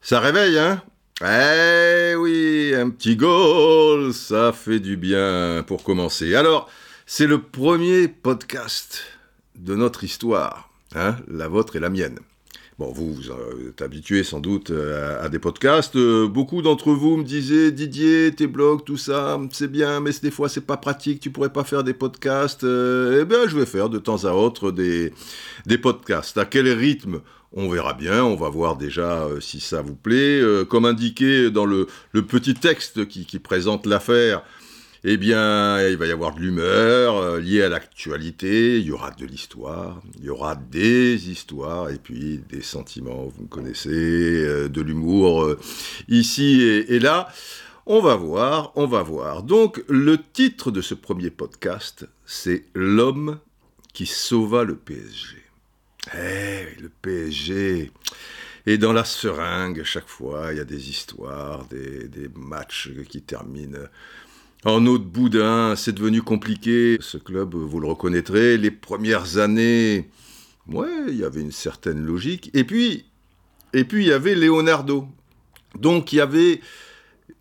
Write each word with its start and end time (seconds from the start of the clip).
Ça 0.00 0.20
réveille, 0.20 0.56
hein? 0.56 0.80
Eh 1.20 2.14
oui, 2.14 2.72
un 2.76 2.90
petit 2.90 3.16
goal, 3.16 4.14
ça 4.14 4.52
fait 4.52 4.78
du 4.78 4.96
bien 4.96 5.64
pour 5.66 5.82
commencer. 5.82 6.36
Alors, 6.36 6.70
c'est 7.06 7.26
le 7.26 7.42
premier 7.42 8.06
podcast 8.06 9.02
de 9.56 9.74
notre 9.74 10.04
histoire, 10.04 10.70
hein, 10.94 11.16
la 11.26 11.48
vôtre 11.48 11.74
et 11.74 11.80
la 11.80 11.90
mienne. 11.90 12.20
Bon, 12.78 12.92
vous, 12.92 13.14
vous 13.14 13.30
êtes 13.70 13.80
habitué 13.80 14.22
sans 14.22 14.38
doute 14.38 14.70
euh, 14.70 15.24
à, 15.24 15.30
des 15.30 15.38
podcasts. 15.38 15.96
Euh, 15.96 16.28
beaucoup 16.28 16.60
d'entre 16.60 16.92
vous 16.92 17.16
me 17.16 17.24
disaient 17.24 17.72
Didier, 17.72 18.34
tes 18.34 18.46
blogs, 18.46 18.84
tout 18.84 18.98
ça, 18.98 19.40
c'est 19.50 19.70
bien, 19.70 20.00
mais 20.00 20.10
des 20.22 20.30
fois 20.30 20.50
c'est 20.50 20.60
pas 20.60 20.76
pratique, 20.76 21.20
tu 21.20 21.30
pourrais 21.30 21.54
pas 21.54 21.64
faire 21.64 21.84
des 21.84 21.94
podcasts. 21.94 22.64
Euh, 22.64 23.20
eh 23.22 23.24
bien, 23.24 23.48
je 23.48 23.56
vais 23.56 23.64
faire 23.64 23.88
de 23.88 23.98
temps 23.98 24.26
à 24.26 24.32
autre 24.32 24.72
des, 24.72 25.14
podcasts. 25.80 26.36
À 26.36 26.44
quel 26.44 26.68
rythme? 26.68 27.22
On 27.54 27.70
verra 27.70 27.94
bien, 27.94 28.22
on 28.22 28.36
va 28.36 28.50
voir 28.50 28.76
déjà 28.76 29.26
si 29.40 29.60
ça 29.60 29.80
vous 29.80 29.94
plaît. 29.94 30.42
Comme 30.68 30.84
indiqué 30.84 31.50
dans 31.50 31.64
le, 31.64 31.86
petit 32.12 32.52
texte 32.52 33.08
qui 33.08 33.38
présente 33.38 33.86
l'affaire, 33.86 34.42
eh 35.04 35.16
bien, 35.16 35.86
il 35.88 35.96
va 35.96 36.06
y 36.06 36.10
avoir 36.10 36.34
de 36.34 36.40
l'humeur 36.40 37.16
euh, 37.16 37.40
liée 37.40 37.62
à 37.62 37.68
l'actualité, 37.68 38.78
il 38.78 38.86
y 38.86 38.92
aura 38.92 39.10
de 39.10 39.26
l'histoire, 39.26 40.00
il 40.18 40.24
y 40.24 40.30
aura 40.30 40.56
des 40.56 41.30
histoires, 41.30 41.90
et 41.90 41.98
puis 41.98 42.42
des 42.48 42.62
sentiments, 42.62 43.26
vous 43.26 43.42
me 43.42 43.48
connaissez, 43.48 43.90
euh, 43.90 44.68
de 44.68 44.80
l'humour 44.80 45.44
euh, 45.44 45.58
ici 46.08 46.62
et, 46.62 46.98
là. 46.98 47.28
On 47.88 48.00
va 48.00 48.16
voir, 48.16 48.72
on 48.74 48.86
va 48.86 49.04
voir. 49.04 49.44
Donc, 49.44 49.80
le 49.88 50.18
titre 50.20 50.72
de 50.72 50.80
ce 50.80 50.94
premier 50.94 51.30
podcast, 51.30 52.08
c'est 52.24 52.64
L'homme 52.74 53.38
qui 53.92 54.06
sauva 54.06 54.64
le 54.64 54.74
PSG. 54.74 55.36
Eh, 56.16 56.66
le 56.80 56.90
PSG. 57.02 57.92
Et 58.66 58.76
dans 58.76 58.92
la 58.92 59.04
seringue, 59.04 59.84
chaque 59.84 60.08
fois, 60.08 60.48
il 60.50 60.58
y 60.58 60.60
a 60.60 60.64
des 60.64 60.90
histoires, 60.90 61.64
des, 61.66 62.08
des 62.08 62.28
matchs 62.34 62.90
qui 63.08 63.22
terminent 63.22 63.78
en 64.64 64.84
eau 64.86 64.98
de 64.98 65.04
boudin. 65.04 65.74
C'est 65.76 65.92
devenu 65.92 66.22
compliqué. 66.22 66.98
Ce 67.00 67.18
club, 67.18 67.54
vous 67.54 67.80
le 67.80 67.88
reconnaîtrez, 67.88 68.56
les 68.56 68.70
premières 68.70 69.38
années, 69.38 70.08
ouais, 70.68 70.88
il 71.08 71.16
y 71.16 71.24
avait 71.24 71.40
une 71.40 71.52
certaine 71.52 72.04
logique. 72.04 72.50
Et 72.54 72.64
puis, 72.64 73.04
et 73.72 73.84
puis 73.84 74.04
il 74.04 74.08
y 74.08 74.12
avait 74.12 74.34
Leonardo. 74.34 75.06
Donc, 75.78 76.12
il 76.12 76.16
y 76.16 76.20
avait 76.20 76.60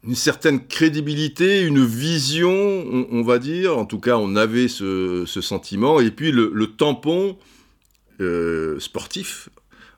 une 0.04 0.16
certaine 0.16 0.66
crédibilité, 0.68 1.64
une 1.64 1.84
vision, 1.84 2.52
on, 2.52 3.24
va 3.24 3.40
dire. 3.40 3.78
En 3.78 3.86
tout 3.86 4.00
cas, 4.00 4.18
on 4.18 4.36
avait 4.36 4.68
ce, 4.68 5.26
sentiment. 5.26 6.00
Et 6.00 6.12
puis, 6.12 6.32
le, 6.32 6.52
le 6.54 6.68
tampon 6.68 7.38
euh, 8.22 8.80
sportif 8.80 9.50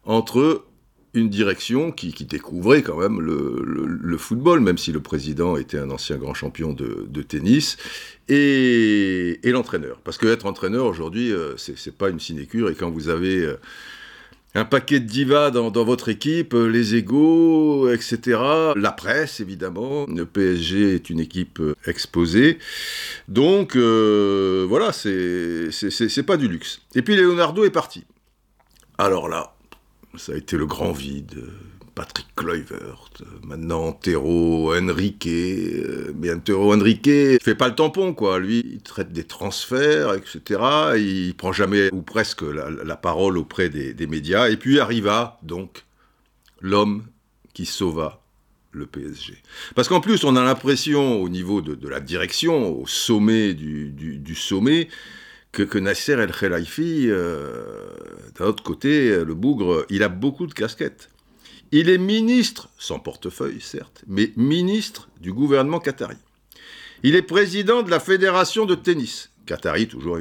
entre 0.06 0.64
une 1.14 1.30
direction 1.30 1.92
qui, 1.92 2.12
découvrait 2.26 2.82
quand 2.82 2.98
même 2.98 3.20
le, 3.22 4.18
football, 4.18 4.60
même 4.60 4.78
si 4.78 4.92
le 4.92 5.00
président 5.00 5.58
était 5.58 5.80
un 5.80 5.90
ancien 5.90 6.18
grand 6.18 6.34
champion 6.34 6.74
de, 6.74 7.22
tennis, 7.22 7.78
et, 8.30 9.40
l'entraîneur. 9.46 10.00
Parce 10.04 10.18
que 10.18 10.28
être 10.28 10.46
entraîneur 10.46 10.86
aujourd'hui, 10.86 11.32
euh, 11.32 11.56
c'est 11.58 11.98
pas 11.98 12.10
une 12.10 12.20
sinécure, 12.20 12.70
et 12.70 12.76
quand 12.76 12.90
vous 12.90 13.10
avez 13.10 13.38
euh, 13.38 13.60
un 14.54 14.66
paquet 14.66 15.00
de 15.00 15.06
divas 15.06 15.52
dans, 15.52 15.72
votre 15.72 16.10
équipe, 16.10 16.54
euh, 16.54 16.68
les 16.68 16.96
égaux, 16.96 17.90
etc. 17.90 18.40
La 18.76 18.92
presse, 18.92 19.40
évidemment. 19.40 20.06
Le 20.08 20.26
PSG 20.26 20.96
est 20.96 21.10
une 21.10 21.20
équipe 21.20 21.62
exposée. 21.86 22.60
Donc, 23.28 23.76
voilà, 23.76 24.92
c'est 24.92 26.26
pas 26.26 26.38
du 26.38 26.48
luxe. 26.48 26.82
Et 26.96 27.02
puis, 27.02 27.16
Leonardo 27.16 27.64
est 27.66 27.72
parti. 27.72 28.04
Alors 29.00 29.30
là, 29.30 29.57
ça 30.16 30.34
a 30.34 30.36
été 30.36 30.58
le 30.58 30.66
grand 30.66 30.92
vide. 30.92 31.44
Patrick 31.98 32.28
Kluivert, 32.36 33.10
maintenant 33.42 33.86
Antero 33.86 34.72
Henrique, 34.76 35.28
mais 36.16 36.32
Antero 36.32 36.72
Henrique 36.72 37.10
fait 37.42 37.56
pas 37.56 37.70
le 37.70 37.74
tampon, 37.74 38.14
quoi. 38.14 38.38
Lui, 38.38 38.64
il 38.64 38.82
traite 38.84 39.12
des 39.12 39.24
transferts, 39.24 40.14
etc. 40.14 40.62
Il 40.96 41.34
prend 41.36 41.52
jamais, 41.52 41.92
ou 41.92 42.04
presque, 42.04 42.44
la, 42.44 42.96
parole 42.98 43.36
auprès 43.40 43.70
des, 43.70 44.06
médias. 44.06 44.48
Et 44.50 44.58
puis 44.58 44.80
arriva, 44.80 45.40
donc, 45.42 45.86
l'homme 46.62 47.04
qui 47.56 47.66
sauva 47.66 48.22
le 48.74 48.86
PSG. 48.86 49.34
Parce 49.74 49.88
qu'en 49.88 50.00
plus, 50.00 50.24
on 50.24 50.36
a 50.36 50.44
l'impression, 50.44 51.20
au 51.20 51.30
niveau 51.30 51.62
de, 51.62 51.88
la 51.88 52.00
direction, 52.00 52.80
au 52.80 52.86
sommet 52.86 53.56
du 53.56 54.36
sommet, 54.36 54.88
que, 55.52 55.64
que, 55.64 55.78
Nasser 55.78 56.14
El 56.14 56.32
Khelaifi, 56.32 57.06
euh, 57.08 57.90
d'un 58.38 58.46
autre 58.46 58.64
côté, 58.64 59.24
le 59.24 59.34
bougre, 59.34 59.86
il 59.90 60.04
a 60.04 60.10
beaucoup 60.10 60.48
de 60.48 60.54
casquettes. 60.54 61.10
Il 61.72 61.90
est 61.90 61.98
ministre, 61.98 62.70
sans 62.78 63.00
portefeuille 63.00 63.60
certes, 63.60 64.04
mais 64.08 64.32
ministre 64.38 65.10
du 65.20 65.34
gouvernement 65.34 65.80
qatari. 65.80 66.16
Il 67.04 67.16
est 67.16 67.22
président 67.22 67.84
de 67.84 67.92
la 67.92 68.00
fédération 68.00 68.66
de 68.66 68.76
tennis, 68.76 69.30
qatari 69.46 69.88
toujours, 69.88 70.18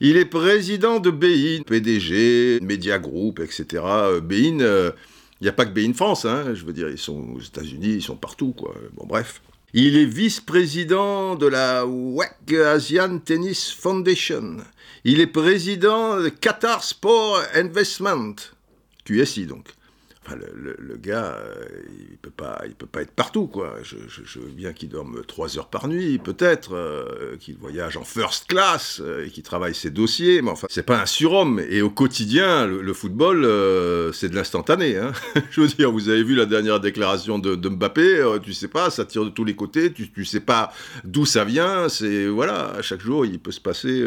il 0.00 0.16
est 0.16 0.24
président 0.24 0.98
de 1.00 1.10
Bein, 1.10 1.62
PDG, 1.64 2.60
Media 2.62 2.98
Group, 2.98 3.40
etc. 3.40 3.82
Bein, 4.22 4.56
il 4.58 4.62
euh, 4.62 4.90
n'y 5.40 5.48
a 5.48 5.52
pas 5.52 5.64
que 5.64 5.72
Bein 5.72 5.92
France, 5.92 6.24
hein, 6.24 6.54
je 6.54 6.64
veux 6.64 6.72
dire, 6.72 6.88
ils 6.88 6.98
sont 6.98 7.34
aux 7.34 7.40
États-Unis, 7.40 7.94
ils 7.94 8.02
sont 8.02 8.16
partout, 8.16 8.52
quoi. 8.52 8.74
Bon, 8.94 9.06
bref. 9.06 9.40
Il 9.74 9.96
est 9.96 10.04
vice-président 10.04 11.34
de 11.34 11.46
la 11.46 11.86
WEC 11.86 12.52
Asian 12.52 13.18
Tennis 13.18 13.72
Foundation. 13.72 14.58
Il 15.04 15.18
est 15.18 15.26
président 15.26 16.20
de 16.20 16.28
Qatar 16.28 16.84
Sport 16.84 17.40
Investment, 17.54 18.34
QSI 19.06 19.46
donc. 19.46 19.68
Enfin, 20.24 20.36
le, 20.54 20.96
gars, 20.98 21.36
euh, 21.36 21.64
il 22.10 22.16
peut 22.16 22.30
pas, 22.30 22.62
il 22.64 22.74
peut 22.74 22.86
pas 22.86 23.02
être 23.02 23.10
partout, 23.10 23.48
quoi. 23.48 23.78
Je, 23.82 23.96
veux 24.38 24.50
bien 24.50 24.72
qu'il 24.72 24.88
dorme 24.88 25.22
trois 25.26 25.58
heures 25.58 25.66
par 25.66 25.88
nuit, 25.88 26.18
peut-être, 26.18 26.76
euh, 26.76 27.36
qu'il 27.40 27.56
voyage 27.56 27.96
en 27.96 28.04
first 28.04 28.46
class 28.46 29.00
euh, 29.04 29.28
qu'il 29.28 29.42
travaille 29.42 29.74
ses 29.74 29.90
dossiers, 29.90 30.40
mais 30.40 30.50
enfin, 30.50 30.68
c'est 30.70 30.86
pas 30.86 31.00
un 31.00 31.06
surhomme. 31.06 31.60
Et 31.68 31.82
au 31.82 31.90
quotidien, 31.90 32.66
le, 32.66 32.92
football, 32.92 33.42
c'est 34.14 34.28
de 34.28 34.36
l'instantané. 34.36 34.96
Hein 34.96 35.12
je 35.50 35.60
veux 35.60 35.66
dire, 35.66 35.90
vous 35.90 36.08
avez 36.08 36.22
vu 36.22 36.36
la 36.36 36.46
dernière 36.46 36.78
déclaration 36.78 37.40
de, 37.40 37.56
Mbappé, 37.56 38.38
tu 38.44 38.52
sais 38.52 38.68
pas, 38.68 38.90
ça 38.90 39.04
tire 39.04 39.24
de 39.24 39.30
tous 39.30 39.44
les 39.44 39.56
côtés, 39.56 39.92
tu, 39.92 40.10
tu 40.12 40.24
sais 40.24 40.40
pas 40.40 40.72
d'où 41.02 41.26
ça 41.26 41.44
vient. 41.44 41.88
C'est 41.88 42.28
voilà, 42.28 42.80
chaque 42.80 43.00
jour, 43.00 43.26
il 43.26 43.40
peut 43.40 43.50
se 43.50 43.60
passer 43.60 44.04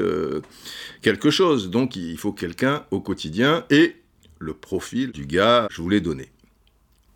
quelque 1.02 1.30
chose. 1.30 1.70
Donc, 1.70 1.98
il 1.98 2.18
faut 2.18 2.32
quelqu'un 2.32 2.86
au 2.92 3.02
quotidien 3.02 3.66
et 3.70 3.98
le 4.46 4.54
profil 4.54 5.12
du 5.12 5.26
gars, 5.26 5.68
je 5.72 5.82
vous 5.82 5.90
l'ai 5.90 6.02
donné. 6.02 6.32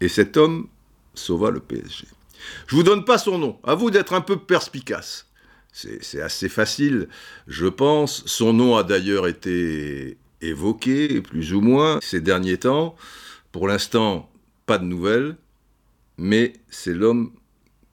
Et 0.02 0.10
cet 0.10 0.36
homme 0.36 0.68
sauva 1.14 1.52
le 1.52 1.60
PSG. 1.60 2.08
Je 2.68 2.76
vous 2.76 2.84
donne 2.84 3.06
pas 3.06 3.18
son 3.18 3.38
nom, 3.38 3.60
à 3.64 3.76
vous 3.76 3.92
d'être 3.92 4.14
un 4.14 4.22
peu 4.22 4.38
perspicace. 4.38 5.28
C'est 5.72 6.22
assez 6.22 6.50
facile, 6.50 7.08
je 7.48 7.68
pense. 7.68 8.26
Son 8.26 8.54
nom 8.54 8.76
a 8.76 8.84
d'ailleurs 8.84 9.28
été 9.28 10.18
évoqué, 10.42 11.22
plus 11.22 11.54
ou 11.54 11.62
moins, 11.62 12.00
ces 12.02 12.22
derniers 12.22 12.58
temps. 12.58 12.96
Pour 13.52 13.68
l'instant, 13.68 14.30
pas 14.66 14.78
de 14.78 14.86
nouvelles, 14.86 15.38
mais 16.18 16.54
c'est 16.70 16.94
l'homme 16.94 17.32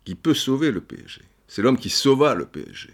qui 0.04 0.14
peut 0.14 0.34
sauver 0.34 0.70
le 0.70 0.80
PSG. 0.80 1.20
C'est 1.48 1.62
l'homme 1.62 1.78
qui 1.78 1.90
sauva 1.90 2.34
le 2.34 2.46
PSG. 2.46 2.90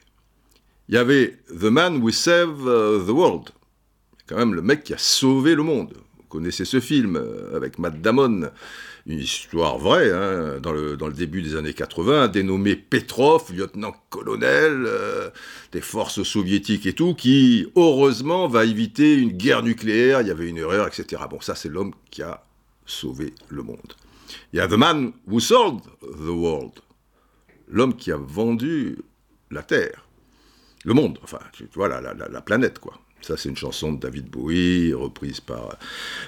Il 0.88 0.96
y 0.96 0.98
avait 0.98 1.38
The 1.48 1.64
Man 1.64 2.02
Who 2.02 2.10
Saved 2.10 2.64
the 3.06 3.10
World. 3.10 3.50
Quand 4.26 4.36
même 4.36 4.54
le 4.54 4.62
mec 4.62 4.82
qui 4.82 4.94
a 4.94 4.98
sauvé 4.98 5.54
le 5.54 5.62
monde 5.62 5.94
connaissez 6.32 6.64
ce 6.64 6.80
film 6.80 7.16
euh, 7.16 7.54
avec 7.54 7.78
Matt 7.78 8.00
Damon, 8.00 8.50
une 9.06 9.18
histoire 9.18 9.76
vraie, 9.76 10.10
hein, 10.10 10.60
dans, 10.62 10.72
le, 10.72 10.96
dans 10.96 11.06
le 11.06 11.12
début 11.12 11.42
des 11.42 11.56
années 11.56 11.74
80, 11.74 12.28
dénommé 12.28 12.74
Petrov, 12.74 13.52
lieutenant-colonel 13.52 14.84
euh, 14.86 15.28
des 15.72 15.82
forces 15.82 16.22
soviétiques 16.22 16.86
et 16.86 16.94
tout, 16.94 17.14
qui, 17.14 17.68
heureusement, 17.76 18.48
va 18.48 18.64
éviter 18.64 19.14
une 19.14 19.32
guerre 19.32 19.62
nucléaire, 19.62 20.22
il 20.22 20.28
y 20.28 20.30
avait 20.30 20.48
une 20.48 20.56
erreur, 20.56 20.88
etc. 20.88 21.22
Bon, 21.28 21.42
ça, 21.42 21.54
c'est 21.54 21.68
l'homme 21.68 21.92
qui 22.10 22.22
a 22.22 22.42
sauvé 22.86 23.34
le 23.50 23.62
monde. 23.62 23.92
Il 24.54 24.56
y 24.56 24.60
a 24.60 24.68
The 24.68 24.72
Man 24.72 25.12
Who 25.28 25.38
Sold 25.38 25.82
the 26.00 26.30
World, 26.30 26.72
l'homme 27.68 27.94
qui 27.94 28.10
a 28.10 28.16
vendu 28.16 28.96
la 29.50 29.62
Terre, 29.62 30.06
le 30.86 30.94
monde, 30.94 31.18
enfin, 31.22 31.40
tu 31.52 31.68
vois, 31.74 31.88
la, 31.88 32.00
la, 32.00 32.14
la 32.14 32.40
planète, 32.40 32.78
quoi. 32.78 32.94
Ça, 33.22 33.36
c'est 33.36 33.48
une 33.48 33.56
chanson 33.56 33.92
de 33.92 34.00
David 34.00 34.28
Bowie, 34.28 34.92
reprise 34.92 35.40
par, 35.40 35.78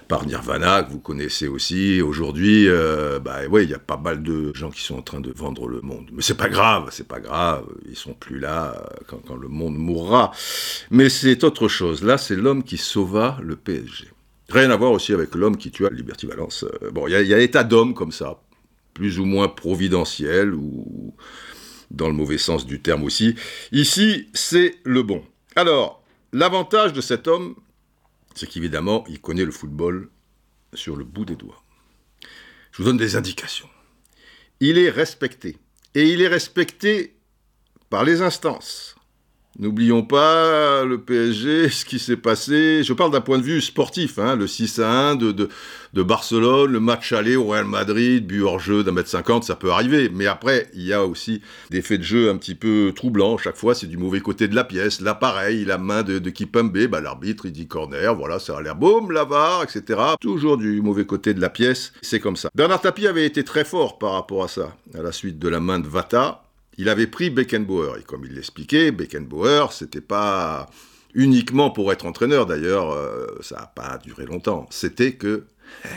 par 0.07 0.27
Nirvana, 0.27 0.85
que 0.85 0.93
vous 0.93 1.01
connaissez 1.01 1.49
aussi. 1.49 2.01
Aujourd'hui, 2.01 2.69
euh, 2.69 3.19
bah, 3.19 3.41
il 3.45 3.69
y 3.69 3.75
a 3.75 3.81
pas 3.81 3.97
mal 3.97 4.23
de 4.23 4.55
gens 4.55 4.71
qui 4.71 4.83
sont 4.83 4.97
en 4.97 5.03
train 5.03 5.21
de 5.21 5.33
vendre 5.33 5.67
le 5.67 5.81
monde. 5.81 6.09
Mais 6.13 6.23
c'est 6.23 6.37
pas 6.37 6.49
grave, 6.49 6.89
c'est 6.93 7.09
pas 7.09 7.19
grave. 7.19 7.67
Ils 7.89 7.97
sont 7.97 8.15
plus 8.15 8.39
là 8.39 8.89
quand, 9.09 9.19
quand 9.27 9.35
le 9.35 9.49
monde 9.49 9.77
mourra. 9.77 10.31
Mais 10.91 11.09
c'est 11.09 11.43
autre 11.43 11.67
chose. 11.67 12.05
Là, 12.05 12.17
c'est 12.17 12.37
l'homme 12.37 12.63
qui 12.63 12.77
sauva 12.77 13.39
le 13.43 13.57
PSG. 13.57 14.09
Rien 14.51 14.71
à 14.71 14.77
voir 14.77 14.93
aussi 14.93 15.13
avec 15.13 15.35
l'homme 15.35 15.57
qui 15.57 15.73
tua 15.73 15.91
Liberty 15.91 16.27
Valence. 16.27 16.65
Bon, 16.93 17.09
il 17.09 17.13
y 17.13 17.17
a, 17.17 17.23
y 17.23 17.35
a 17.35 17.41
état 17.41 17.65
d'homme 17.65 17.95
comme 17.95 18.13
ça, 18.13 18.41
plus 18.93 19.19
ou 19.19 19.25
moins 19.25 19.49
providentiel 19.49 20.55
ou 20.55 21.15
dans 21.91 22.07
le 22.09 22.15
mauvais 22.15 22.39
sens 22.39 22.67
du 22.67 22.81
terme 22.81 23.03
aussi. 23.03 23.35
Ici, 23.73 24.29
c'est 24.33 24.77
le 24.85 25.03
bon. 25.03 25.23
Alors, 25.57 26.04
L'avantage 26.37 26.93
de 26.93 27.01
cet 27.01 27.29
homme, 27.29 27.55
c'est 28.35 28.49
qu'évidemment, 28.49 29.05
il 29.07 29.21
connaît 29.21 29.45
le 29.45 29.53
football 29.53 30.11
sur 30.73 30.97
le 30.97 31.05
bout 31.05 31.25
des 31.25 31.37
doigts. 31.37 31.63
Je 32.73 32.79
vous 32.79 32.89
donne 32.89 32.97
des 32.97 33.15
indications. 33.15 33.69
Il 34.59 34.77
est 34.77 34.91
respecté. 34.91 35.59
Et 35.95 36.11
il 36.11 36.21
est 36.21 36.27
respecté 36.27 37.15
par 37.89 38.03
les 38.03 38.21
instances. 38.21 38.97
N'oublions 39.61 40.03
pas 40.03 40.85
le 40.85 40.99
PSG, 40.99 41.69
ce 41.69 41.85
qui 41.85 42.01
s'est 42.01 42.17
passé. 42.17 42.83
Je 42.83 42.93
parle 42.93 43.13
d'un 43.13 43.21
point 43.21 43.39
de 43.39 43.45
vue 43.45 43.61
sportif, 43.61 44.19
hein, 44.19 44.35
le 44.35 44.49
6 44.49 44.81
à 44.81 44.91
1 45.11 45.15
de, 45.15 45.49
de, 45.93 46.03
Barcelone, 46.03 46.73
le 46.73 46.81
match 46.81 47.13
aller 47.13 47.37
au 47.37 47.47
Real 47.47 47.65
Madrid, 47.65 48.27
but 48.27 48.43
hors 48.43 48.59
jeu 48.59 48.83
d'un 48.83 48.91
mètre 48.91 49.09
cinquante, 49.09 49.45
ça 49.45 49.55
peut 49.55 49.71
arriver. 49.71 50.11
Mais 50.13 50.27
après, 50.27 50.69
il 50.75 50.83
y 50.83 50.93
a 50.93 51.05
aussi 51.07 51.41
des 51.71 51.83
faits 51.83 52.01
de 52.01 52.05
jeu 52.05 52.31
un 52.31 52.37
petit 52.37 52.57
peu 52.57 52.93
troublants. 52.97 53.39
Chaque 53.39 53.57
fois, 53.57 53.77
c'est 53.77 53.87
du 53.87 53.97
mauvais 53.97 54.21
côté 54.21 54.49
de 54.49 54.57
la 54.57 54.65
pièce. 54.65 55.01
L'appareil, 55.01 55.65
la 55.65 55.79
main 55.79 56.03
de, 56.03 56.19
de 56.19 56.31
Kipembe, 56.31 56.87
bah, 56.89 57.01
l'arbitre, 57.01 57.47
il 57.47 57.53
dit 57.53 57.69
corner, 57.69 58.13
voilà, 58.13 58.41
ça 58.41 58.59
a 58.59 58.63
l'air 58.63 58.75
boum, 58.75 59.13
la 59.13 59.23
VAR, 59.23 59.63
etc. 59.63 60.01
Toujours 60.21 60.57
du 60.57 60.83
mauvais 60.83 61.07
côté 61.07 61.33
de 61.33 61.41
la 61.41 61.49
pièce. 61.49 61.93
C'est 62.03 62.19
comme 62.19 62.37
ça. 62.37 62.51
Bernard 62.57 62.81
Tapie 62.81 63.07
avait 63.07 63.25
été 63.25 63.45
très 63.45 63.65
fort 63.65 63.99
par 63.99 64.15
rapport 64.15 64.43
à 64.43 64.49
ça, 64.49 64.77
à 64.99 65.03
la 65.03 65.13
suite 65.13 65.39
de 65.39 65.49
la 65.49 65.61
main 65.61 65.79
de 65.79 65.87
Vata 65.87 66.44
il 66.79 66.89
avait 66.89 67.07
pris 67.07 67.31
Beckenbauer. 67.31 67.99
Et 68.01 68.03
comme 68.03 68.25
il 68.25 68.35
l'expliquait, 68.35 68.91
Beckenbauer, 68.91 69.73
c'était 69.73 70.01
pas 70.01 70.69
uniquement 71.15 71.71
pour 71.71 71.93
être 71.93 72.07
entraîneur, 72.07 72.47
d'ailleurs, 72.47 72.91
euh, 72.93 73.27
ça 73.41 73.57
n'a 73.57 73.67
pas 73.67 73.99
duré 73.99 74.27
longtemps. 74.27 74.67
C'était 74.71 75.13
que 75.13 75.45
eh, 75.85 75.89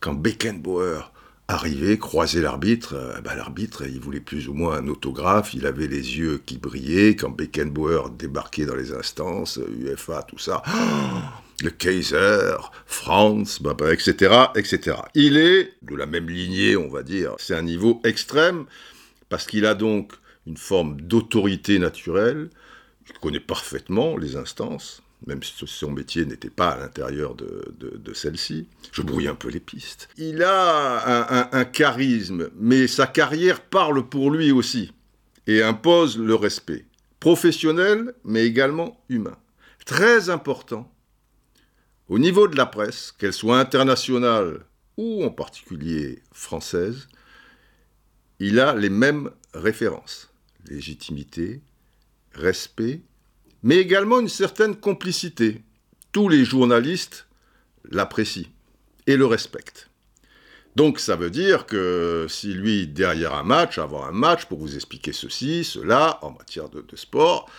quand 0.00 0.14
Beckenbauer 0.14 1.12
arrivait, 1.46 1.98
croisait 1.98 2.40
l'arbitre, 2.40 2.94
euh, 2.94 3.20
bah, 3.20 3.34
l'arbitre, 3.36 3.84
il 3.86 4.00
voulait 4.00 4.20
plus 4.20 4.48
ou 4.48 4.54
moins 4.54 4.78
un 4.78 4.88
autographe, 4.88 5.54
il 5.54 5.66
avait 5.66 5.86
les 5.86 6.18
yeux 6.18 6.40
qui 6.44 6.58
brillaient. 6.58 7.16
Quand 7.16 7.30
Beckenbauer 7.30 8.10
débarquait 8.18 8.66
dans 8.66 8.74
les 8.74 8.92
instances, 8.92 9.58
UEFA, 9.78 10.24
tout 10.24 10.38
ça, 10.38 10.62
le 11.62 11.70
Kaiser, 11.70 12.56
France, 12.86 13.62
bah, 13.62 13.74
bah, 13.74 13.92
etc., 13.92 14.34
etc. 14.56 14.96
Il 15.14 15.36
est 15.36 15.74
de 15.82 15.94
la 15.94 16.06
même 16.06 16.28
lignée, 16.28 16.76
on 16.76 16.88
va 16.88 17.02
dire. 17.02 17.34
C'est 17.38 17.54
un 17.54 17.62
niveau 17.62 18.00
extrême 18.04 18.66
parce 19.30 19.46
qu'il 19.46 19.64
a 19.64 19.74
donc 19.74 20.12
une 20.46 20.58
forme 20.58 21.00
d'autorité 21.00 21.78
naturelle, 21.78 22.50
il 23.08 23.18
connaît 23.18 23.40
parfaitement 23.40 24.18
les 24.18 24.36
instances, 24.36 25.02
même 25.26 25.42
si 25.42 25.54
son 25.66 25.90
métier 25.90 26.26
n'était 26.26 26.50
pas 26.50 26.70
à 26.70 26.78
l'intérieur 26.78 27.34
de, 27.34 28.12
celle-ci. 28.12 28.66
Je 28.92 29.02
brouille 29.02 29.28
un 29.28 29.34
peu 29.34 29.48
les 29.48 29.60
pistes. 29.60 30.08
Il 30.18 30.42
a 30.42 31.30
un, 31.30 31.48
un, 31.52 31.64
charisme, 31.64 32.50
mais 32.56 32.86
sa 32.86 33.06
carrière 33.06 33.60
parle 33.60 34.08
pour 34.08 34.30
lui 34.30 34.50
aussi, 34.50 34.92
et 35.46 35.62
impose 35.62 36.18
le 36.18 36.34
respect, 36.34 36.86
professionnel, 37.20 38.14
mais 38.24 38.44
également 38.44 39.00
humain. 39.08 39.36
Très 39.86 40.28
important, 40.28 40.92
au 42.08 42.18
niveau 42.18 42.48
de 42.48 42.56
la 42.56 42.66
presse, 42.66 43.12
qu'elle 43.16 43.32
soit 43.32 43.60
internationale 43.60 44.64
ou 44.96 45.24
en 45.24 45.30
particulier 45.30 46.22
française, 46.32 47.06
il 48.40 48.58
a 48.58 48.74
les 48.74 48.90
mêmes 48.90 49.30
références. 49.54 50.30
Légitimité, 50.68 51.60
respect, 52.32 53.00
mais 53.62 53.76
également 53.76 54.18
une 54.18 54.28
certaine 54.28 54.74
complicité. 54.74 55.62
Tous 56.12 56.28
les 56.28 56.44
journalistes 56.44 57.26
l'apprécient 57.90 58.48
et 59.06 59.16
le 59.16 59.26
respectent. 59.26 59.90
Donc 60.76 60.98
ça 61.00 61.16
veut 61.16 61.30
dire 61.30 61.66
que 61.66 62.26
si 62.28 62.54
lui, 62.54 62.86
derrière 62.86 63.34
un 63.34 63.42
match, 63.42 63.78
avant 63.78 64.04
un 64.04 64.12
match, 64.12 64.46
pour 64.46 64.58
vous 64.58 64.74
expliquer 64.74 65.12
ceci, 65.12 65.64
cela, 65.64 66.18
en 66.22 66.30
matière 66.30 66.68
de, 66.68 66.84
sport, 66.94 67.50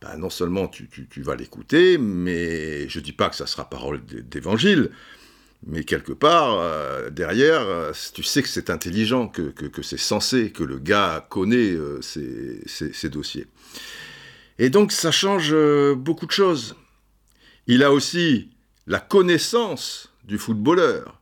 ben 0.00 0.16
non 0.16 0.30
seulement 0.30 0.68
tu, 0.68 0.88
tu 0.88 1.22
vas 1.22 1.36
l'écouter, 1.36 1.98
mais 1.98 2.88
je 2.88 2.98
ne 2.98 3.04
dis 3.04 3.12
pas 3.12 3.28
que 3.28 3.36
ça 3.36 3.46
sera 3.46 3.68
parole 3.68 4.02
d'évangile, 4.04 4.90
mais 5.66 5.84
quelque 5.84 6.12
part, 6.12 6.58
euh, 6.58 7.10
derrière, 7.10 7.60
euh, 7.60 7.92
tu 8.14 8.22
sais 8.22 8.42
que 8.42 8.48
c'est 8.48 8.70
intelligent, 8.70 9.28
que, 9.28 9.52
c'est 9.82 9.98
censé, 9.98 10.50
que 10.52 10.64
le 10.64 10.78
gars 10.78 11.26
connaît 11.28 11.72
euh, 11.72 12.00
dossiers. 13.04 13.46
Et 14.58 14.70
donc 14.70 14.92
ça 14.92 15.10
change 15.10 15.54
beaucoup 15.94 16.26
de 16.26 16.32
choses. 16.32 16.76
Il 17.66 17.82
a 17.82 17.92
aussi 17.92 18.50
la 18.86 19.00
connaissance 19.00 20.12
du 20.24 20.38
footballeur, 20.38 21.20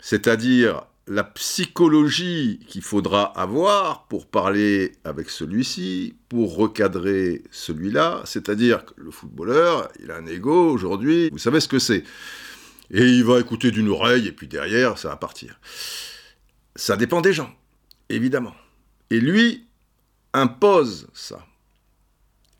c'est-à-dire 0.00 0.82
la 1.06 1.24
psychologie 1.24 2.60
qu'il 2.68 2.82
faudra 2.82 3.24
avoir 3.38 4.06
pour 4.06 4.26
parler 4.26 4.92
avec 5.04 5.30
celui-ci, 5.30 6.14
pour 6.28 6.56
recadrer 6.56 7.42
celui-là, 7.50 8.22
c'est-à-dire 8.24 8.84
que 8.84 8.94
le 8.96 9.10
footballeur, 9.10 9.90
il 10.02 10.10
a 10.10 10.16
un 10.16 10.26
ego 10.26 10.70
aujourd'hui, 10.70 11.28
vous 11.30 11.38
savez 11.38 11.60
ce 11.60 11.68
que 11.68 11.78
c'est 11.78 12.04
et 12.92 13.04
il 13.04 13.24
va 13.24 13.40
écouter 13.40 13.70
d'une 13.70 13.88
oreille, 13.88 14.28
et 14.28 14.32
puis 14.32 14.46
derrière, 14.46 14.98
ça 14.98 15.08
va 15.08 15.16
partir. 15.16 15.58
Ça 16.76 16.96
dépend 16.96 17.20
des 17.20 17.32
gens, 17.32 17.50
évidemment. 18.08 18.54
Et 19.10 19.18
lui 19.18 19.66
impose 20.34 21.08
ça. 21.14 21.44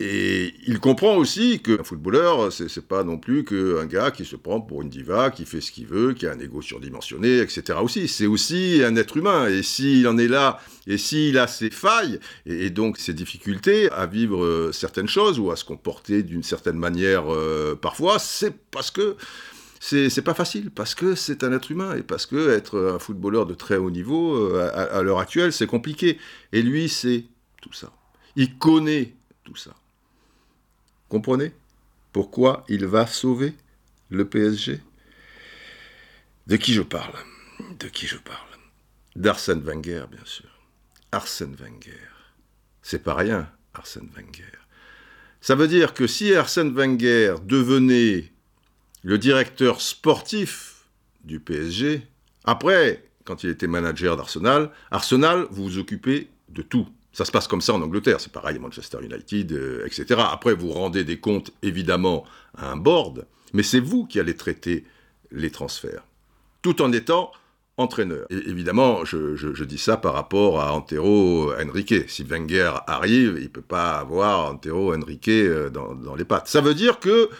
Et 0.04 0.54
il 0.66 0.80
comprend 0.80 1.16
aussi 1.16 1.60
qu'un 1.60 1.84
footballeur, 1.84 2.52
c'est 2.52 2.88
pas 2.88 3.04
non 3.04 3.18
plus 3.18 3.44
qu'un 3.44 3.86
gars 3.86 4.10
qui 4.10 4.24
se 4.24 4.34
prend 4.34 4.60
pour 4.60 4.82
une 4.82 4.88
diva, 4.88 5.30
qui 5.30 5.44
fait 5.44 5.60
ce 5.60 5.70
qu'il 5.70 5.86
veut, 5.86 6.12
qui 6.12 6.26
a 6.26 6.32
un 6.32 6.40
ego 6.40 6.60
surdimensionné, 6.60 7.38
etc. 7.38 7.78
aussi. 7.80 8.08
C'est 8.08 8.26
aussi 8.26 8.82
un 8.84 8.96
être 8.96 9.16
humain. 9.16 9.46
Et 9.46 9.62
s'il 9.62 10.08
en 10.08 10.18
est 10.18 10.26
là, 10.26 10.58
et 10.88 10.98
s'il 10.98 11.38
a 11.38 11.46
ses 11.46 11.70
failles, 11.70 12.18
et, 12.46 12.70
donc 12.70 12.98
ses 12.98 13.14
difficultés 13.14 13.92
à 13.92 14.06
vivre 14.06 14.42
euh, 14.42 14.72
certaines 14.72 15.06
choses, 15.06 15.38
ou 15.38 15.52
à 15.52 15.56
se 15.56 15.64
comporter 15.64 16.24
d'une 16.24 16.42
certaine 16.42 16.78
manière 16.78 17.32
euh, 17.32 17.76
parfois, 17.76 18.18
c'est 18.18 18.54
parce 18.72 18.90
que 18.90 19.16
c'est 19.84 20.22
pas 20.22 20.34
facile 20.34 20.70
parce 20.70 20.94
que 20.94 21.16
c'est 21.16 21.42
un 21.42 21.52
être 21.52 21.72
humain 21.72 21.96
et 21.96 22.04
parce 22.04 22.26
que 22.26 22.50
être 22.50 22.94
un 22.94 22.98
footballeur 23.00 23.46
de 23.46 23.54
très 23.54 23.76
haut 23.76 23.90
niveau 23.90 24.36
euh, 24.36 24.70
à, 24.72 25.02
l'heure 25.02 25.18
actuelle 25.18 25.52
c'est 25.52 25.66
compliqué. 25.66 26.20
Et 26.52 26.62
lui 26.62 26.88
c'est 26.88 27.24
tout 27.60 27.72
ça. 27.72 27.92
Il 28.36 28.58
connaît 28.58 29.12
tout 29.42 29.56
ça. 29.56 29.74
Comprenez 31.08 31.52
pourquoi 32.12 32.64
il 32.68 32.86
va 32.86 33.08
sauver 33.08 33.54
le 34.08 34.24
PSG 34.24 34.80
De 36.46 36.56
qui 36.56 36.74
je 36.74 36.82
parle? 36.82 37.16
De 37.80 37.88
qui 37.88 38.06
je 38.06 38.18
parle? 38.18 38.38
D'Arsène 39.16 39.62
Wenger 39.62 40.04
bien 40.08 40.24
sûr. 40.24 40.48
Arsène 41.10 41.56
Wenger. 41.56 42.08
C'est 42.82 43.02
pas 43.02 43.14
rien 43.14 43.50
Arsène 43.74 44.08
Wenger. 44.14 44.44
Ça 45.40 45.56
veut 45.56 45.66
dire 45.66 45.92
que 45.92 46.06
si 46.06 46.36
Arsène 46.36 46.72
Wenger 46.72 47.34
devenait 47.42 48.32
le 49.02 49.18
directeur 49.18 49.80
sportif 49.80 50.86
du 51.24 51.40
PSG, 51.40 52.06
après, 52.44 53.04
quand 53.24 53.44
il 53.44 53.50
était 53.50 53.66
manager 53.66 54.16
d'Arsenal, 54.16 54.70
Arsenal, 54.90 55.46
vous 55.50 55.64
vous 55.64 55.78
occupez 55.78 56.28
de 56.48 56.62
tout. 56.62 56.88
Ça 57.12 57.24
se 57.24 57.30
passe 57.30 57.46
comme 57.46 57.60
ça 57.60 57.74
en 57.74 57.82
Angleterre, 57.82 58.20
c'est 58.20 58.32
pareil 58.32 58.58
Manchester 58.58 58.98
United, 59.02 59.52
euh, 59.52 59.86
etc. 59.86 60.20
Après, 60.30 60.54
vous 60.54 60.70
rendez 60.70 61.04
des 61.04 61.18
comptes, 61.18 61.52
évidemment, 61.62 62.24
à 62.56 62.70
un 62.70 62.76
board, 62.76 63.26
mais 63.52 63.62
c'est 63.62 63.80
vous 63.80 64.06
qui 64.06 64.18
allez 64.18 64.34
traiter 64.34 64.84
les 65.30 65.50
transferts, 65.50 66.04
tout 66.62 66.80
en 66.80 66.90
étant 66.92 67.32
entraîneur. 67.76 68.26
Évidemment, 68.30 69.04
je, 69.04 69.64
dis 69.64 69.78
ça 69.78 69.96
par 69.96 70.14
rapport 70.14 70.60
à 70.60 70.72
Antero 70.72 71.52
Henrique. 71.54 72.08
Si 72.08 72.22
Wenger 72.22 72.72
arrive, 72.86 73.36
il 73.38 73.44
ne 73.44 73.48
peut 73.48 73.60
pas 73.60 73.98
avoir 73.98 74.50
Antero 74.50 74.94
Henrique 74.94 75.28
euh, 75.28 75.70
dans 75.70 76.14
les 76.14 76.24
pattes. 76.24 76.48
Ça 76.48 76.60
veut 76.60 76.74
dire 76.74 76.98
que 76.98 77.30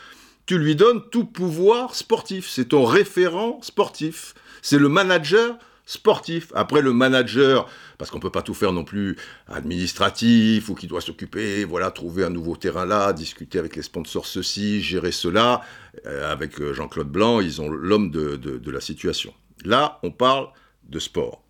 tu 0.47 0.59
lui 0.59 0.77
donnes 0.77 1.03
tout 1.11 1.25
pouvoir 1.25 1.95
sportif. 1.95 2.49
C'est 2.49 2.67
ton 2.67 2.85
référent 2.85 3.61
sportif. 3.63 4.35
C'est 4.61 4.79
le 4.79 4.89
manager 4.89 5.59
sportif. 5.85 6.53
Après, 6.55 6.81
le 6.81 6.93
manager, 6.93 7.69
parce 7.99 8.11
qu'on 8.11 8.19
ne 8.19 8.23
peut 8.23 8.31
pas 8.31 8.43
tout 8.43 8.55
faire 8.55 8.73
non 8.73 8.85
plus 8.85 9.17
administratif, 9.49 10.69
ou 10.69 10.75
qui 10.75 10.87
doit 10.87 11.01
s'occuper, 11.01 11.65
voilà, 11.65 11.91
trouver 11.91 12.25
un 12.25 12.31
nouveau 12.31 12.57
terrain 12.57 12.87
là, 12.87 13.13
discuter 13.13 13.59
avec 13.59 13.77
les 13.77 13.83
sponsors 13.83 14.27
ceci, 14.27 14.81
gérer 14.81 15.13
cela. 15.13 15.63
Euh, 16.07 16.31
avec 16.31 16.61
euh, 16.61 16.73
Jean-Claude 16.73 17.09
Blanc, 17.09 17.41
ils 17.41 17.61
ont 17.61 17.69
l'homme 17.69 18.11
de, 18.11 18.37
de 18.37 18.71
la 18.71 18.81
situation. 18.81 19.35
Là, 19.65 19.99
on 20.03 20.11
parle 20.11 20.49
de 20.89 20.99
sport. 20.99 21.42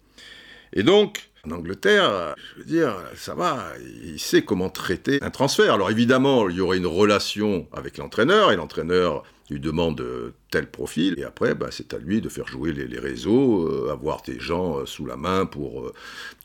Et 0.72 0.82
donc, 0.82 1.30
en 1.44 1.50
Angleterre, 1.50 2.34
je 2.54 2.60
veux 2.60 2.64
dire, 2.64 2.96
ça 3.16 3.34
va, 3.34 3.72
il 4.04 4.20
sait 4.20 4.42
comment 4.42 4.70
traiter 4.70 5.18
un 5.22 5.30
transfert. 5.30 5.74
Alors 5.74 5.90
évidemment, 5.90 6.48
il 6.48 6.56
y 6.56 6.60
aurait 6.60 6.78
une 6.78 6.86
relation 6.86 7.66
avec 7.72 7.98
l'entraîneur, 7.98 8.52
et 8.52 8.56
l'entraîneur 8.56 9.24
lui 9.50 9.60
demande 9.60 10.02
tel 10.50 10.70
profil, 10.70 11.14
et 11.18 11.24
après, 11.24 11.54
bah, 11.54 11.68
c'est 11.70 11.94
à 11.94 11.98
lui 11.98 12.20
de 12.20 12.28
faire 12.28 12.46
jouer 12.46 12.72
les, 12.72 12.98
réseaux, 12.98 13.66
euh, 13.66 13.90
avoir 13.90 14.22
des 14.22 14.40
gens 14.40 14.78
euh, 14.78 14.86
sous 14.86 15.06
la 15.06 15.16
main 15.16 15.46
pour 15.46 15.80
euh, 15.80 15.92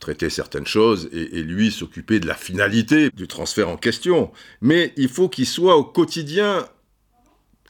traiter 0.00 0.30
certaines 0.30 0.66
choses, 0.66 1.08
et, 1.12 1.42
lui 1.42 1.70
s'occuper 1.70 2.20
de 2.20 2.26
la 2.26 2.34
finalité 2.34 3.10
du 3.10 3.26
transfert 3.26 3.68
en 3.68 3.76
question. 3.76 4.30
Mais 4.60 4.92
il 4.96 5.08
faut 5.08 5.28
qu'il 5.28 5.46
soit 5.46 5.76
au 5.76 5.84
quotidien 5.84 6.66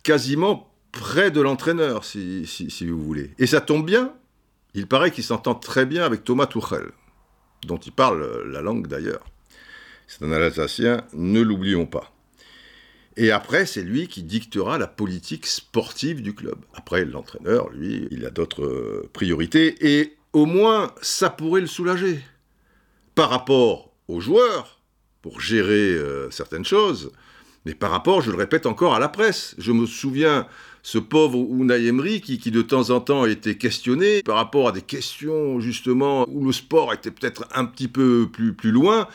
quasiment 0.03 0.73
près 0.93 1.31
de 1.31 1.41
l'entraîneur, 1.41 2.05
si, 2.05 2.47
si 2.47 2.87
vous 2.87 3.03
voulez. 3.03 3.31
Et 3.39 3.47
ça 3.47 3.61
tombe 3.61 3.87
bien, 3.87 4.13
il 4.75 4.87
paraît 4.87 5.11
qu'il 5.11 5.25
s'entend 5.25 5.55
très 5.55 5.87
bien 5.87 6.05
avec 6.05 6.25
Thomas 6.25 6.47
Tuchel 6.47 6.93
dont 7.67 7.79
il 7.79 7.93
parle 7.93 8.51
la 8.51 8.61
langue 8.61 8.87
d'ailleurs. 8.87 9.25
C'est 10.07 10.23
un 10.23 10.33
Alsacien, 10.33 11.05
ne 11.13 11.41
l'oublions 11.41 11.87
pas. 11.87 12.13
Et 13.17 13.33
après, 13.33 13.67
c'est 13.67 13.83
lui 13.83 14.07
qui 14.07 14.23
dictera 14.23 14.79
la 14.79 14.87
politique 14.87 15.47
sportive 15.47 16.23
du 16.23 16.35
club. 16.35 16.57
Après, 16.75 17.05
l'entraîneur, 17.05 17.69
lui, 17.71 18.07
il 18.11 18.25
a 18.25 18.31
d'autres 18.31 18.65
euh, 18.65 19.11
priorités. 19.13 19.75
Et 19.81 20.17
au 20.33 20.47
moins, 20.47 20.93
ça 21.03 21.29
pourrait 21.29 21.61
le 21.61 21.67
soulager. 21.67 22.21
Par 23.17 23.29
rapport 23.29 23.93
aux 24.07 24.21
joueurs, 24.21 24.81
pour 25.21 25.41
gérer 25.41 25.95
euh, 25.95 26.31
certaines 26.31 26.65
choses, 26.65 27.11
mais 27.65 27.75
par 27.75 27.91
rapport, 27.91 28.23
je 28.23 28.31
le 28.31 28.37
répète 28.37 28.67
encore, 28.67 28.95
à 28.95 29.01
la 29.01 29.09
presse. 29.09 29.57
Je 29.59 29.73
me 29.73 29.85
souviens, 29.85 30.47
ce 30.91 30.97
pauvre 30.97 31.37
Unai 31.37 31.85
Emery 31.87 32.23
qui, 32.23 32.39
de 32.51 32.63
temps 32.63 32.89
en 32.89 33.01
temps 33.01 33.27
était 33.27 33.57
questionné 33.57 34.23
par 34.23 34.37
rapport 34.37 34.69
à 34.69 34.73
des 34.73 34.81
questions 34.81 35.61
justement 35.61 36.27
où 36.31 36.47
le 36.47 36.53
sport 36.53 36.95
était 36.95 37.11
peut-être 37.11 37.47
un 37.55 37.67
petit 37.67 37.89
peu 37.89 38.27
plus, 38.33 38.71
loin. 38.71 39.07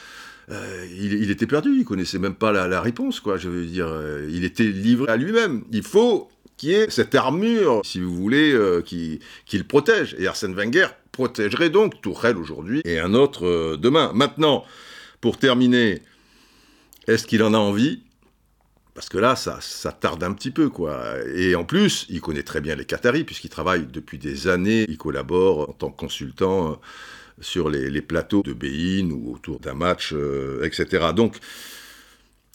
Euh, 0.51 0.85
il, 0.95 1.31
était 1.31 1.47
perdu, 1.47 1.71
il 1.79 1.83
connaissait 1.83 2.19
même 2.19 2.35
pas 2.35 2.51
la, 2.51 2.79
réponse, 2.79 3.19
quoi. 3.19 3.37
Euh, 3.43 4.29
il 4.31 4.43
était 4.43 4.65
livré 4.65 5.11
à 5.11 5.17
lui-même. 5.17 5.63
Il 5.71 5.81
faut 5.81 6.29
qu'il 6.57 6.69
y 6.69 6.73
ait 6.73 6.91
cette 6.91 7.15
armure, 7.15 7.81
si 7.83 7.99
vous 7.99 8.13
voulez, 8.13 8.51
euh, 8.51 8.83
qui, 8.83 9.19
le 9.51 9.63
protège. 9.63 10.15
Et 10.19 10.27
Arsène 10.27 10.53
Wenger 10.53 10.89
protégerait 11.11 11.71
donc 11.71 11.99
Tourelle 12.03 12.37
aujourd'hui 12.37 12.83
et 12.85 12.99
un 12.99 13.15
autre 13.15 13.77
demain. 13.77 14.11
Maintenant, 14.13 14.63
pour 15.21 15.37
terminer, 15.37 16.03
est-ce 17.07 17.25
qu'il 17.25 17.41
en 17.41 17.55
a 17.55 17.57
envie? 17.57 18.03
Parce 18.93 19.09
que 19.09 19.17
là, 19.17 19.35
ça, 19.35 19.91
tarde 19.91 20.23
un 20.23 20.33
petit 20.33 20.51
peu, 20.51 20.69
quoi. 20.69 21.15
Et 21.35 21.55
en 21.55 21.63
plus, 21.63 22.05
il 22.09 22.21
connaît 22.21 22.43
très 22.43 22.61
bien 22.61 22.75
les 22.75 22.85
Qataris, 22.85 23.23
puisqu'il 23.23 23.49
travaille 23.49 23.87
depuis 23.87 24.19
des 24.19 24.47
années, 24.47 24.85
il 24.87 24.97
collabore 24.97 25.69
en 25.69 25.73
tant 25.73 25.89
que 25.89 25.97
consultant 25.97 26.79
sur 27.41 27.69
les, 27.69 28.01
plateaux 28.01 28.43
de 28.43 28.53
Bein 28.53 29.09
ou 29.11 29.33
autour 29.33 29.59
d'un 29.59 29.73
match, 29.73 30.13
euh, 30.13 30.63
etc. 30.63 31.07
Donc, 31.15 31.37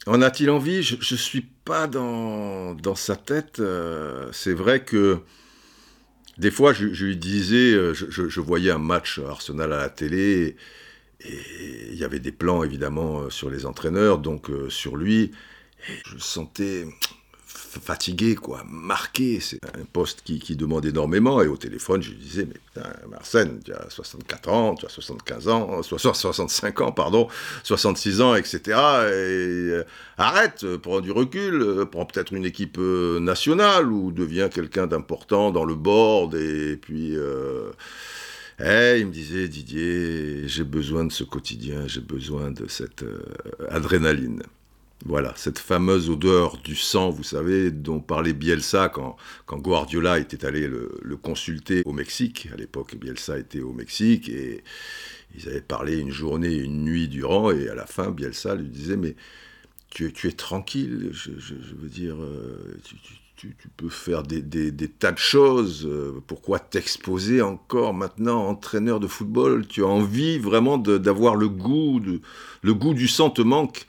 en 0.07 0.23
a-t-il 0.23 0.51
envie? 0.51 0.83
Je 0.83 0.97
ne 0.97 1.19
suis 1.19 1.43
pas 1.65 1.89
dans, 1.89 2.77
sa 2.95 3.17
tête. 3.17 3.59
Euh, 3.59 4.29
c'est 4.33 4.55
vrai 4.55 4.85
que 4.85 5.19
des 6.39 6.53
fois, 6.53 6.73
je, 6.73 6.87
lui 6.87 7.17
disais, 7.17 7.73
euh, 7.75 7.95
je, 7.95 8.41
voyais 8.41 8.71
un 8.71 8.79
match 8.79 9.19
Arsenal 9.19 9.73
à 9.73 9.79
la 9.79 9.89
télé, 9.89 10.57
et 11.21 11.89
il 11.91 11.99
y 11.99 12.05
avait 12.05 12.21
des 12.21 12.31
plans 12.31 12.63
évidemment 12.63 13.29
sur 13.29 13.51
les 13.51 13.67
entraîneurs, 13.67 14.19
donc 14.19 14.49
sur 14.69 14.95
lui, 14.95 15.33
je 16.07 16.15
le 16.15 16.21
sentais 16.21 16.87
fatigué, 17.81 18.35
quoi, 18.35 18.65
marqué. 18.69 19.41
C'est 19.41 19.61
un 19.65 19.85
poste 19.93 20.23
qui, 20.23 20.57
demande 20.57 20.87
énormément. 20.87 21.43
Et 21.43 21.47
au 21.47 21.57
téléphone, 21.57 22.03
je 22.03 22.11
lui 22.11 22.19
disais, 22.19 22.47
mais 22.47 22.55
putain, 22.67 23.49
tu 23.65 23.73
as 23.73 23.91
64 23.91 24.49
ans, 24.49 24.75
tu 24.75 24.87
as 24.87 24.89
75 24.89 25.49
ans, 25.49 25.83
65 25.83 26.81
ans, 26.81 26.93
pardon, 26.93 27.29
66 27.65 28.21
ans, 28.21 28.35
etc. 28.35 28.61
Et, 28.67 28.71
euh, 28.73 29.85
arrête, 30.17 30.65
prends 30.77 31.01
du 31.01 31.13
recul, 31.13 31.63
euh, 31.63 31.85
prends 31.85 32.07
peut-être 32.07 32.33
une 32.33 32.45
équipe 32.45 32.79
euh, 32.79 33.21
nationale 33.21 33.91
ou 33.93 34.13
deviens 34.13 34.49
quelqu'un 34.49 34.87
d'important 34.87 35.51
dans 35.51 35.65
le 35.65 35.75
board. 35.75 36.35
Et 36.35 36.77
puis... 36.77 37.17
Eh, 38.61 38.97
il 38.99 39.07
me 39.07 39.13
disait, 39.13 39.47
Didier, 39.47 40.49
j'ai 40.49 40.65
besoin 40.65 41.05
de 41.05 41.13
ce 41.13 41.23
quotidien, 41.23 41.87
j'ai 41.87 42.01
besoin 42.01 42.51
de 42.51 42.67
cette 42.67 43.05
adrénaline. 43.71 44.43
Voilà, 45.07 45.33
cette 45.37 45.61
fameuse 45.61 46.11
odeur 46.11 46.59
du 46.59 46.75
sang, 46.75 47.11
vous 47.11 47.23
savez, 47.23 47.71
dont 47.71 48.01
parlait 48.01 48.33
Bielsa 48.33 48.89
quand, 48.89 49.17
Guardiola 49.49 50.19
était 50.19 50.45
allé 50.45 50.67
le, 50.67 51.17
consulter 51.23 51.83
au 51.85 51.93
Mexique. 51.93 52.49
À 52.53 52.57
l'époque, 52.57 52.97
Bielsa 52.97 53.39
était 53.39 53.61
au 53.61 53.73
Mexique 53.73 54.29
et 54.29 54.65
ils 55.37 55.49
avaient 55.49 55.61
parlé 55.61 55.99
une 55.99 56.11
journée 56.11 56.55
une 56.55 56.85
nuit 56.85 57.07
durant. 57.07 57.53
Et 57.53 57.69
à 57.69 57.77
la 57.77 57.87
fin, 57.87 58.11
Bielsa 58.11 58.57
lui 58.57 58.69
disait 58.69 58.97
Mais 58.97 59.15
tu, 59.91 60.13
es 60.25 60.33
tranquille, 60.33 61.11
je, 61.13 61.31
veux 61.77 61.89
dire, 61.89 62.17
euh, 62.21 62.77
tu, 63.37 63.55
peux 63.77 63.89
faire 63.89 64.25
des, 64.25 64.43
tas 64.89 65.13
de 65.13 65.19
choses. 65.19 65.87
Euh, 65.87 66.21
pourquoi 66.27 66.59
t'exposer 66.59 67.41
encore 67.41 67.95
maintenant, 67.95 68.49
entraîneur 68.49 68.99
de 68.99 69.07
football? 69.07 69.65
Tu 69.69 69.85
as 69.85 69.89
envie 69.89 70.41
vraiment 70.41 70.77
d'avoir 70.77 71.37
le 71.37 71.49
goût, 71.49 72.03
le 72.63 72.75
goût 72.75 72.95
du 72.95 73.07
sang 73.07 73.31
te 73.31 73.43
manque. 73.43 73.87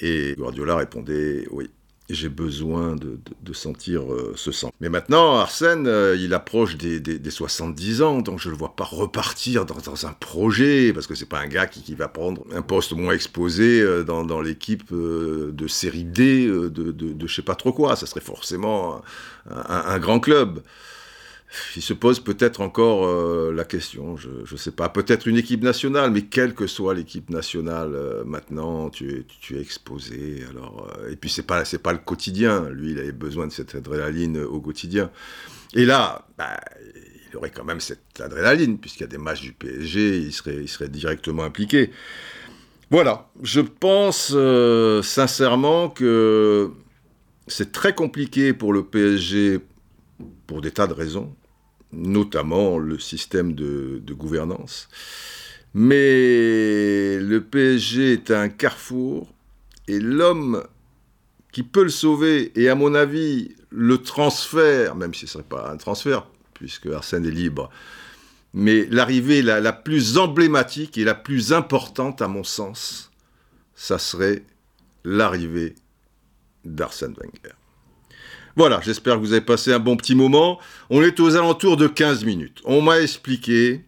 Et 0.00 0.34
Guardiola 0.36 0.76
répondait 0.76 1.46
oui. 1.50 1.70
J'ai 2.10 2.28
besoin 2.28 2.94
de, 2.96 3.52
sentir 3.52 4.12
euh, 4.12 4.34
ce 4.36 4.50
sang. 4.52 4.70
Mais 4.80 4.88
maintenant, 4.88 5.36
Arsène, 5.36 5.86
euh, 5.86 6.16
il 6.18 6.34
approche 6.34 6.76
des, 6.76 7.30
70 7.30 8.02
ans, 8.02 8.20
donc 8.20 8.38
je 8.38 8.48
ne 8.48 8.52
le 8.52 8.58
vois 8.58 8.74
pas 8.76 8.84
repartir 8.84 9.64
dans, 9.64 10.06
un 10.06 10.12
projet, 10.12 10.92
parce 10.92 11.06
que 11.06 11.14
c'est 11.14 11.28
pas 11.28 11.38
un 11.38 11.46
gars 11.46 11.66
qui, 11.66 11.94
va 11.94 12.08
prendre 12.08 12.44
un 12.52 12.60
poste 12.60 12.92
moins 12.92 13.14
exposé 13.14 13.80
euh, 13.80 14.02
dans, 14.02 14.42
l'équipe 14.42 14.92
de 14.92 15.66
série 15.68 16.04
D 16.04 16.46
de, 16.46 17.26
je 17.26 17.34
sais 17.34 17.42
pas 17.42 17.54
trop 17.54 17.72
quoi. 17.72 17.96
Ça 17.96 18.06
serait 18.06 18.20
forcément 18.20 19.00
un 19.48 19.98
grand 19.98 20.20
club 20.20 20.62
il 21.76 21.82
se 21.82 21.92
pose 21.92 22.20
peut-être 22.20 22.60
encore 22.60 23.06
euh, 23.06 23.52
la 23.54 23.64
question, 23.64 24.16
je 24.16 24.28
ne 24.50 24.58
sais 24.58 24.70
pas, 24.70 24.88
peut-être 24.88 25.26
une 25.26 25.36
équipe 25.36 25.62
nationale, 25.62 26.10
mais 26.10 26.22
quelle 26.22 26.54
que 26.54 26.66
soit 26.66 26.94
l'équipe 26.94 27.30
nationale, 27.30 27.92
euh, 27.94 28.24
maintenant 28.24 28.90
tu 28.90 29.26
es, 29.50 29.60
exposé. 29.60 30.44
Alors, 30.50 30.90
euh, 30.98 31.10
et 31.10 31.16
puis 31.16 31.30
c'est 31.30 31.42
pas 31.42 31.62
pas 31.82 31.92
le 31.92 31.98
quotidien. 31.98 32.68
Lui, 32.70 32.92
il 32.92 32.98
avait 32.98 33.12
besoin 33.12 33.46
de 33.46 33.52
cette 33.52 33.74
adrénaline 33.74 34.38
au 34.38 34.60
quotidien. 34.60 35.10
Et 35.74 35.84
là, 35.84 36.26
bah, 36.38 36.58
il 37.30 37.36
aurait 37.36 37.50
quand 37.50 37.64
même 37.64 37.80
cette 37.80 38.20
adrénaline 38.20 38.78
puisqu'il 38.78 39.02
y 39.02 39.04
a 39.04 39.08
des 39.08 39.18
matchs 39.18 39.42
du 39.42 39.52
PSG, 39.52 40.18
il 40.18 40.32
serait, 40.32 40.56
il 40.56 40.68
serait 40.68 40.88
directement 40.88 41.44
impliqué. 41.44 41.90
Voilà, 42.90 43.30
je 43.42 43.60
pense 43.60 44.36
sincèrement 45.02 45.88
que 45.88 46.70
c'est 47.46 47.72
très 47.72 47.94
compliqué 47.94 48.52
pour 48.52 48.74
le 48.74 48.84
PSG 48.84 49.60
pour 50.46 50.60
des 50.60 50.70
tas 50.70 50.86
de 50.86 50.92
raisons 50.92 51.34
notamment 51.92 52.78
le 52.78 52.98
système 52.98 53.54
de, 53.54 54.02
gouvernance. 54.12 54.88
Mais 55.74 57.18
le 57.18 57.40
PSG 57.40 58.12
est 58.12 58.30
un 58.30 58.48
carrefour 58.48 59.32
et 59.88 59.98
l'homme 59.98 60.64
qui 61.52 61.62
peut 61.62 61.82
le 61.82 61.90
sauver, 61.90 62.52
et 62.58 62.68
à 62.68 62.74
mon 62.74 62.94
avis, 62.94 63.54
le 63.70 63.98
transfert, 63.98 64.96
même 64.96 65.12
si 65.12 65.20
ce 65.20 65.38
ne 65.38 65.42
serait 65.42 65.48
pas 65.48 65.70
un 65.70 65.76
transfert, 65.76 66.26
puisque 66.54 66.86
Arsène 66.86 67.26
est 67.26 67.30
libre, 67.30 67.70
mais 68.54 68.86
l'arrivée 68.90 69.42
la, 69.42 69.60
la, 69.60 69.72
plus 69.72 70.18
emblématique 70.18 70.96
et 70.96 71.04
la 71.04 71.14
plus 71.14 71.52
importante, 71.52 72.22
à 72.22 72.28
mon 72.28 72.44
sens, 72.44 73.10
ça 73.74 73.98
serait 73.98 74.44
l'arrivée 75.04 75.74
d'Arsène 76.64 77.14
Wenger. 77.14 77.54
Voilà, 78.56 78.80
j'espère 78.82 79.14
que 79.14 79.20
vous 79.20 79.32
avez 79.32 79.40
passé 79.40 79.72
un 79.72 79.78
bon 79.78 79.96
petit 79.96 80.14
moment. 80.14 80.60
On 80.90 81.02
est 81.02 81.18
aux 81.20 81.36
alentours 81.36 81.76
de 81.76 81.86
15 81.86 82.24
minutes. 82.24 82.60
On 82.64 82.82
m'a 82.82 83.00
expliqué, 83.00 83.84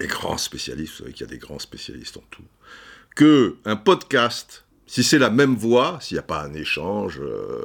les 0.00 0.06
grands 0.06 0.38
spécialistes, 0.38 0.92
vous 0.94 0.98
savez 0.98 1.12
qu'il 1.12 1.26
y 1.26 1.28
a 1.28 1.32
des 1.32 1.38
grands 1.38 1.60
spécialistes 1.60 2.16
en 2.16 2.24
tout, 2.30 2.42
que 3.14 3.56
un 3.64 3.76
podcast, 3.76 4.64
si 4.86 5.04
c'est 5.04 5.18
la 5.18 5.30
même 5.30 5.54
voix, 5.54 5.98
s'il 6.00 6.16
n'y 6.16 6.20
a 6.20 6.24
pas 6.24 6.42
un 6.42 6.54
échange 6.54 7.20
euh, 7.20 7.62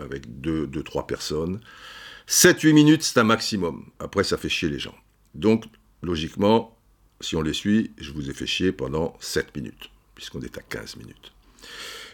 avec 0.00 0.40
deux, 0.40 0.66
deux, 0.66 0.82
trois 0.82 1.06
personnes, 1.06 1.60
7-8 2.28 2.72
minutes, 2.72 3.02
c'est 3.02 3.18
un 3.18 3.24
maximum. 3.24 3.86
Après, 3.98 4.24
ça 4.24 4.36
fait 4.36 4.48
chier 4.48 4.68
les 4.68 4.78
gens. 4.78 4.94
Donc, 5.34 5.64
logiquement, 6.02 6.76
si 7.20 7.36
on 7.36 7.42
les 7.42 7.52
suit, 7.54 7.92
je 7.98 8.12
vous 8.12 8.28
ai 8.28 8.34
fait 8.34 8.46
chier 8.46 8.72
pendant 8.72 9.16
7 9.20 9.56
minutes, 9.56 9.90
puisqu'on 10.14 10.42
est 10.42 10.58
à 10.58 10.62
15 10.62 10.96
minutes. 10.96 11.32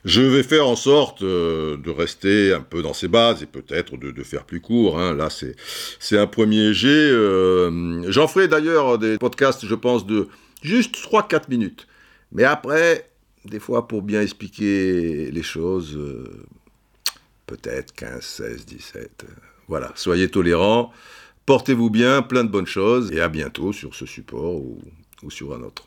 Je 0.05 0.21
vais 0.21 0.43
faire 0.43 0.67
en 0.69 0.76
sorte 0.76 1.23
euh, 1.23 1.76
de 1.76 1.90
rester 1.90 2.52
un 2.52 2.61
peu 2.61 2.83
dans 2.83 2.95
ces 2.95 3.09
bases 3.09 3.43
et 3.43 3.47
peut-être 3.47 3.97
de, 3.97 4.23
faire 4.23 4.45
plus 4.45 4.61
court. 4.61 4.99
Hein. 4.99 5.14
Là, 5.14 5.28
c'est 5.31 6.19
un 6.19 6.26
premier 6.26 6.73
jet. 6.73 6.88
Euh, 6.88 8.05
j'en 8.11 8.28
ferai 8.28 8.49
d'ailleurs 8.49 8.99
des 8.99 9.19
podcasts, 9.19 9.67
je 9.67 9.75
pense, 9.75 10.07
de 10.07 10.28
juste 10.62 10.97
3-4 10.97 11.49
minutes. 11.49 11.87
Mais 12.33 12.45
après, 12.45 13.09
des 13.45 13.59
fois, 13.59 13.88
pour 13.88 14.02
bien 14.02 14.21
expliquer 14.23 15.31
les 15.31 15.43
choses, 15.43 15.97
euh, 15.97 16.47
peut-être 17.47 17.95
15, 17.95 18.23
16, 18.23 18.67
17. 18.67 19.25
Voilà, 19.69 19.93
soyez 19.95 20.28
tolérants, 20.28 20.93
portez-vous 21.47 21.90
bien, 21.90 22.23
plein 22.23 22.45
de 22.45 22.50
bonnes 22.50 22.67
choses, 22.67 23.12
et 23.12 23.21
à 23.21 23.28
bientôt 23.28 23.73
sur 23.73 23.95
ce 23.95 24.07
support 24.07 24.57
ou, 24.57 24.81
sur 25.31 25.55
un 25.55 25.62
autre. 25.62 25.87